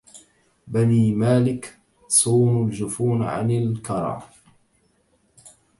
[0.67, 4.29] بني مالك صونوا الجفون عن الكرى